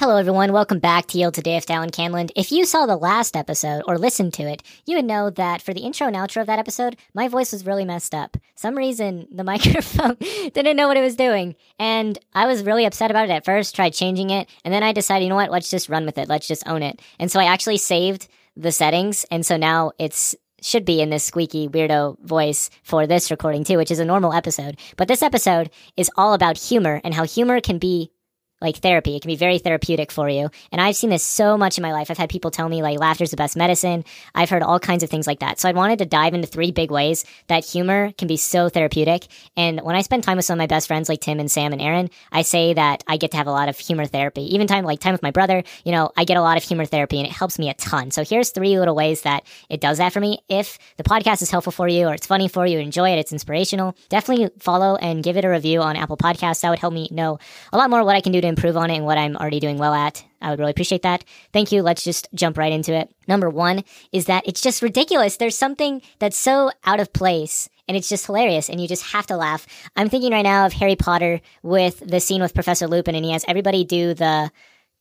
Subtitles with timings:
[0.00, 0.50] Hello, everyone.
[0.54, 2.30] Welcome back to Yield Today Dallin Canland.
[2.34, 5.74] If you saw the last episode or listened to it, you would know that for
[5.74, 8.38] the intro and outro of that episode, my voice was really messed up.
[8.54, 10.16] Some reason the microphone
[10.54, 11.54] didn't know what it was doing.
[11.78, 14.92] And I was really upset about it at first, tried changing it, and then I
[14.92, 16.30] decided, you know what, let's just run with it.
[16.30, 17.02] Let's just own it.
[17.18, 18.26] And so I actually saved
[18.56, 19.26] the settings.
[19.30, 23.76] And so now it's should be in this squeaky weirdo voice for this recording too,
[23.76, 24.78] which is a normal episode.
[24.96, 28.12] But this episode is all about humor and how humor can be
[28.60, 29.16] like therapy.
[29.16, 30.50] It can be very therapeutic for you.
[30.72, 32.10] And I've seen this so much in my life.
[32.10, 34.04] I've had people tell me like laughter's the best medicine.
[34.34, 35.58] I've heard all kinds of things like that.
[35.58, 39.26] So I wanted to dive into three big ways that humor can be so therapeutic.
[39.56, 41.72] And when I spend time with some of my best friends like Tim and Sam
[41.72, 44.42] and Aaron, I say that I get to have a lot of humor therapy.
[44.54, 46.84] Even time like time with my brother, you know, I get a lot of humor
[46.84, 48.10] therapy and it helps me a ton.
[48.10, 50.40] So here's three little ways that it does that for me.
[50.48, 53.32] If the podcast is helpful for you or it's funny for you, enjoy it, it's
[53.32, 56.60] inspirational, definitely follow and give it a review on Apple Podcasts.
[56.60, 57.38] That would help me know
[57.72, 59.60] a lot more what I can do to improve on it and what I'm already
[59.60, 60.22] doing well at.
[60.42, 61.24] I would really appreciate that.
[61.52, 61.82] Thank you.
[61.82, 63.14] Let's just jump right into it.
[63.26, 65.38] Number one is that it's just ridiculous.
[65.38, 69.26] There's something that's so out of place and it's just hilarious and you just have
[69.28, 69.66] to laugh.
[69.96, 73.32] I'm thinking right now of Harry Potter with the scene with Professor Lupin and he
[73.32, 74.50] has everybody do the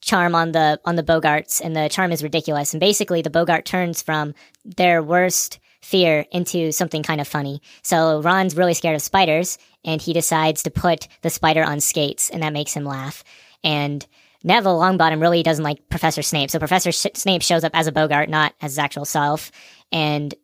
[0.00, 3.64] charm on the on the Boggarts and the charm is ridiculous and basically the Boggart
[3.64, 7.60] turns from their worst fear into something kind of funny.
[7.82, 12.30] So Ron's really scared of spiders and he decides to put the spider on skates
[12.30, 13.22] and that makes him laugh.
[13.64, 14.06] And
[14.44, 16.50] Neville Longbottom really doesn't like Professor Snape.
[16.50, 19.50] So Professor Sh- Snape shows up as a Boggart, not as his actual self.
[19.90, 20.34] And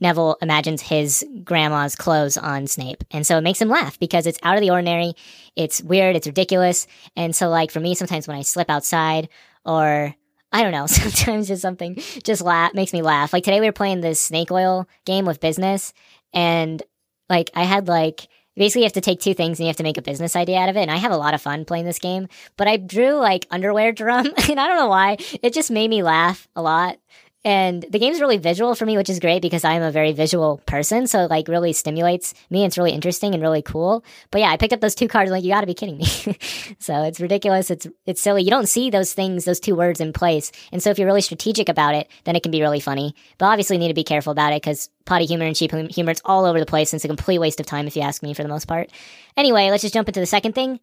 [0.00, 3.04] Neville imagines his grandma's clothes on Snape.
[3.10, 5.12] And so it makes him laugh because it's out of the ordinary.
[5.54, 6.16] It's weird.
[6.16, 6.86] It's ridiculous.
[7.16, 9.28] And so, like, for me, sometimes when I slip outside
[9.64, 10.14] or
[10.54, 13.32] I don't know, sometimes just something just laugh makes me laugh.
[13.32, 15.92] Like today we were playing this snake oil game with business
[16.32, 16.82] and
[17.28, 19.82] like I had like basically you have to take two things and you have to
[19.82, 20.82] make a business idea out of it.
[20.82, 23.92] And I have a lot of fun playing this game, but I drew like underwear
[23.92, 25.18] drum and I don't know why.
[25.42, 26.98] It just made me laugh a lot.
[27.44, 30.62] And the game's really visual for me, which is great because I'm a very visual
[30.64, 31.06] person.
[31.06, 32.64] So it like really stimulates me.
[32.64, 34.02] It's really interesting and really cool.
[34.30, 35.30] But yeah, I picked up those two cards.
[35.30, 36.06] Like, you gotta be kidding me.
[36.78, 37.70] so it's ridiculous.
[37.70, 38.42] It's, it's silly.
[38.44, 40.52] You don't see those things, those two words in place.
[40.72, 43.14] And so if you're really strategic about it, then it can be really funny.
[43.36, 46.12] But obviously you need to be careful about it because potty humor and cheap humor,
[46.12, 46.92] it's all over the place.
[46.92, 48.90] And it's a complete waste of time if you ask me for the most part.
[49.36, 50.80] Anyway, let's just jump into the second thing.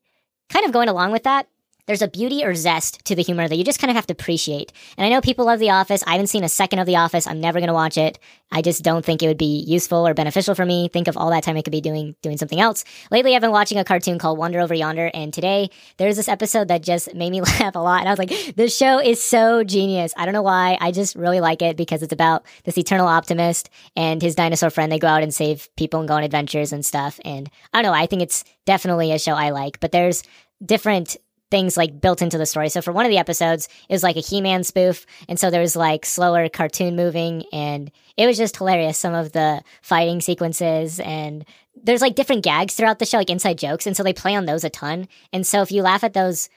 [0.49, 1.47] Kind of going along with that,
[1.85, 4.13] there's a beauty or zest to the humor that you just kind of have to
[4.13, 4.71] appreciate.
[4.97, 6.03] And I know people love The Office.
[6.05, 7.27] I haven't seen a second of The Office.
[7.27, 8.19] I'm never going to watch it.
[8.51, 10.89] I just don't think it would be useful or beneficial for me.
[10.89, 12.83] Think of all that time I could be doing doing something else.
[13.09, 16.67] Lately, I've been watching a cartoon called Wander Over Yonder, and today there's this episode
[16.67, 18.01] that just made me laugh a lot.
[18.01, 20.13] And I was like, this show is so genius.
[20.17, 20.77] I don't know why.
[20.81, 24.91] I just really like it because it's about this eternal optimist and his dinosaur friend.
[24.91, 27.19] They go out and save people and go on adventures and stuff.
[27.23, 27.97] And I don't know.
[27.97, 29.79] I think it's definitely a show I like.
[29.79, 30.23] But there's
[30.63, 31.17] different
[31.51, 32.69] things like built into the story.
[32.69, 35.61] So for one of the episodes, it was like a He-Man spoof, and so there
[35.61, 38.97] was like slower cartoon moving, and it was just hilarious.
[38.97, 41.45] Some of the fighting sequences and
[41.83, 44.45] there's like different gags throughout the show, like inside jokes, and so they play on
[44.45, 45.07] those a ton.
[45.31, 46.49] And so if you laugh at those,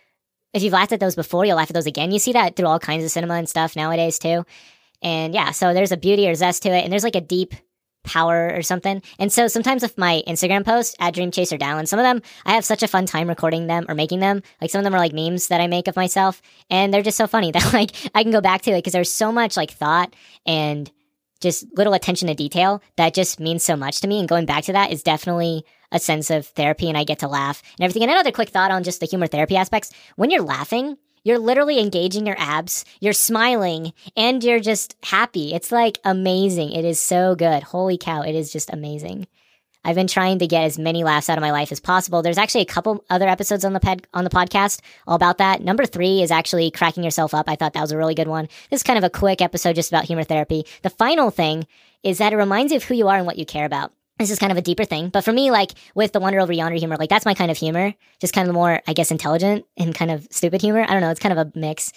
[0.53, 2.13] if you've laughed at those before, you'll laugh at those again.
[2.13, 4.45] You see that through all kinds of cinema and stuff nowadays too.
[5.03, 7.55] And yeah, so there's a beauty or zest to it, and there's like a deep
[8.05, 9.03] power or something.
[9.19, 12.53] And so sometimes with my Instagram posts at Dream Chaser Dallin, some of them I
[12.53, 14.43] have such a fun time recording them or making them.
[14.61, 17.19] Like some of them are like memes that I make of myself, and they're just
[17.19, 19.71] so funny that like I can go back to it because there's so much like
[19.71, 20.15] thought
[20.47, 20.91] and
[21.41, 24.19] just little attention to detail that just means so much to me.
[24.19, 27.29] And going back to that is definitely a sense of therapy, and I get to
[27.29, 28.03] laugh and everything.
[28.03, 31.81] And another quick thought on just the humor therapy aspects: when you're laughing, you're literally
[31.81, 35.55] engaging your abs, you're smiling, and you're just happy.
[35.55, 36.73] It's like amazing.
[36.73, 37.63] It is so good.
[37.65, 39.27] Holy cow, it is just amazing.
[39.87, 42.23] I've been trying to get as many laughs out of my life as possible.
[42.23, 45.63] There's actually a couple other episodes on the ped- on the podcast all about that.
[45.63, 47.49] Number three is actually cracking yourself up.
[47.49, 48.49] I thought that was a really good one.
[48.71, 50.65] This is kind of a quick episode just about humor therapy.
[50.83, 51.67] The final thing
[52.03, 54.31] is that it reminds you of who you are and what you care about this
[54.31, 55.09] is kind of a deeper thing.
[55.09, 57.57] But for me, like with the Wander Over Yonder humor, like that's my kind of
[57.57, 57.95] humor.
[58.21, 60.83] Just kind of more, I guess, intelligent and kind of stupid humor.
[60.83, 61.11] I don't know.
[61.11, 61.93] It's kind of a mix.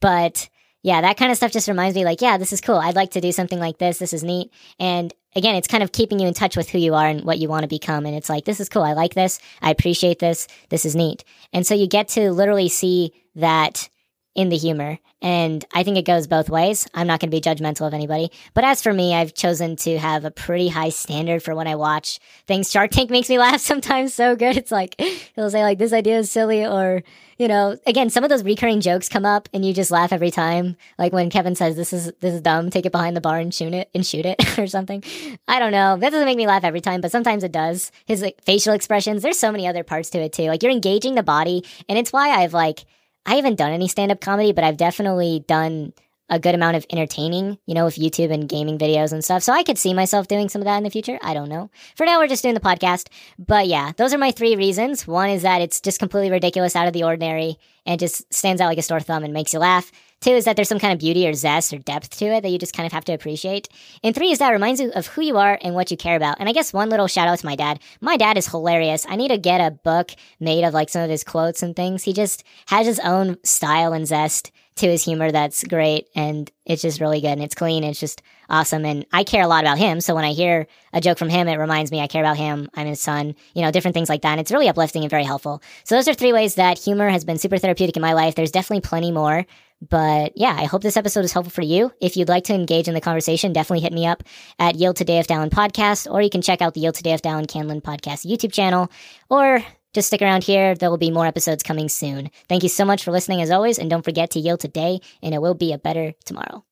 [0.00, 0.48] But
[0.82, 2.76] yeah, that kind of stuff just reminds me like, yeah, this is cool.
[2.76, 3.98] I'd like to do something like this.
[3.98, 4.52] This is neat.
[4.78, 7.38] And again, it's kind of keeping you in touch with who you are and what
[7.38, 8.06] you want to become.
[8.06, 8.82] And it's like, this is cool.
[8.82, 9.40] I like this.
[9.60, 10.46] I appreciate this.
[10.68, 11.24] This is neat.
[11.52, 13.88] And so you get to literally see that
[14.36, 14.98] in the humor.
[15.22, 16.86] And I think it goes both ways.
[16.92, 18.30] I'm not going to be judgmental of anybody.
[18.52, 21.74] But as for me, I've chosen to have a pretty high standard for when I
[21.74, 22.70] watch things.
[22.70, 24.58] Shark Tank makes me laugh sometimes so good.
[24.58, 24.94] It's like,
[25.34, 27.02] he'll say like, this idea is silly or,
[27.38, 30.30] you know, again, some of those recurring jokes come up and you just laugh every
[30.30, 30.76] time.
[30.98, 33.54] Like when Kevin says, this is, this is dumb, take it behind the bar and
[33.54, 35.02] shoot it and shoot it or something.
[35.48, 35.96] I don't know.
[35.96, 37.90] That doesn't make me laugh every time, but sometimes it does.
[38.04, 40.44] His like, facial expressions, there's so many other parts to it too.
[40.44, 42.84] Like you're engaging the body and it's why I've like,
[43.26, 45.92] I haven't done any stand up comedy, but I've definitely done
[46.28, 49.42] a good amount of entertaining, you know, with YouTube and gaming videos and stuff.
[49.42, 51.18] So I could see myself doing some of that in the future.
[51.22, 51.70] I don't know.
[51.96, 53.08] For now, we're just doing the podcast.
[53.38, 55.06] But yeah, those are my three reasons.
[55.06, 58.66] One is that it's just completely ridiculous, out of the ordinary, and just stands out
[58.66, 59.92] like a sore thumb and makes you laugh.
[60.20, 62.50] Two is that there's some kind of beauty or zest or depth to it that
[62.50, 63.68] you just kind of have to appreciate.
[64.02, 66.38] And three is that reminds you of who you are and what you care about.
[66.40, 67.80] And I guess one little shout out to my dad.
[68.00, 69.06] My dad is hilarious.
[69.08, 72.02] I need to get a book made of like some of his quotes and things.
[72.02, 76.82] He just has his own style and zest to his humor that's great and it's
[76.82, 78.20] just really good and it's clean and it's just
[78.50, 81.30] awesome and I care a lot about him so when I hear a joke from
[81.30, 84.10] him it reminds me I care about him I'm his son you know different things
[84.10, 86.78] like that and it's really uplifting and very helpful so those are three ways that
[86.78, 89.46] humor has been super therapeutic in my life there's definitely plenty more
[89.80, 91.92] but yeah, I hope this episode is helpful for you.
[92.00, 94.22] If you'd like to engage in the conversation, definitely hit me up
[94.58, 97.22] at Yield Today of Dallin podcast, or you can check out the Yield Today of
[97.22, 98.90] Dallin Canlin podcast YouTube channel,
[99.28, 100.74] or just stick around here.
[100.74, 102.30] There will be more episodes coming soon.
[102.48, 105.34] Thank you so much for listening as always, and don't forget to yield today, and
[105.34, 106.64] it will be a better tomorrow.